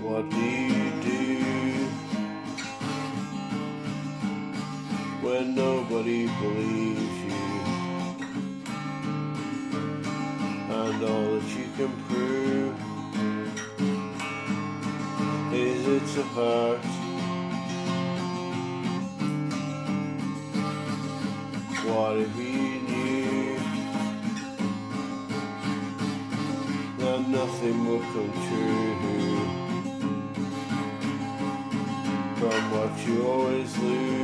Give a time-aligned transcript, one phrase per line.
[0.00, 1.88] What do you do
[5.26, 7.32] when nobody believes you?
[10.70, 12.76] And all that you can prove
[15.52, 16.86] is it's a fact.
[21.88, 23.58] What if you knew
[26.98, 29.37] that nothing would come true
[32.38, 34.18] from what you always lose?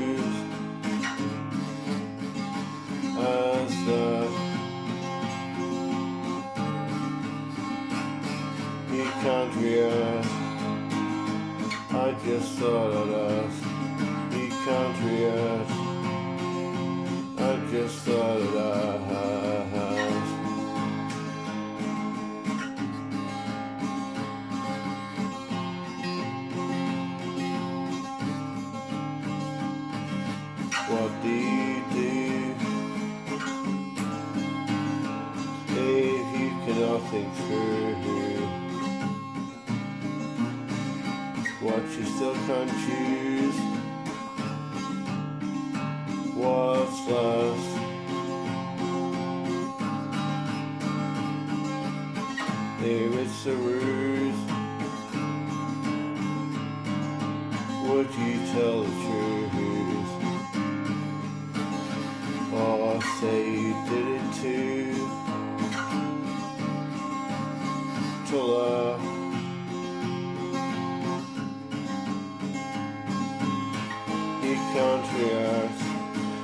[8.92, 10.28] You can't react.
[11.90, 13.73] I just thought I'd ask.
[31.04, 31.10] You
[31.92, 32.54] do
[35.76, 37.94] if you cannot think through
[41.60, 43.58] what you still can't choose?
[46.34, 47.68] What's left?
[52.80, 54.42] If it's a ruse,
[57.88, 59.13] would you tell the truth?
[63.24, 64.92] Say you did it too?
[74.42, 75.80] You can't react,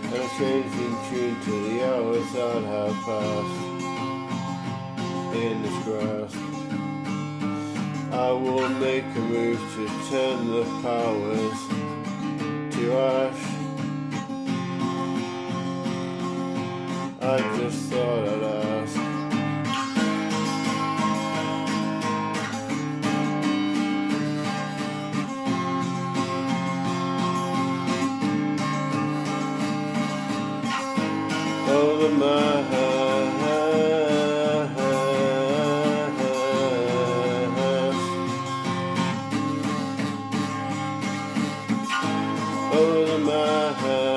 [0.05, 3.61] and a changing tune to the hours that have passed
[5.37, 6.42] in this grasp.
[8.12, 11.61] I will make a move to turn the powers
[12.75, 13.59] to ash.
[17.22, 18.97] I just thought I'd ask.
[31.69, 33.41] Over my house.
[42.72, 44.09] Over my house.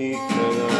[0.00, 0.79] He could